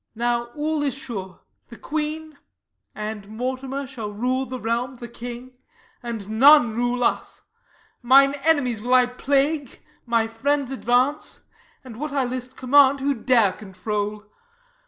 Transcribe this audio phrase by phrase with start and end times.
[0.15, 2.39] Now all is sure: the queen
[2.95, 5.51] and Mortimer Shall rule the realm, the king;
[6.01, 7.43] and none rule us.
[8.01, 11.41] Mine enemies will I plague, my friends advance;
[11.83, 14.25] And what I list command who dare control?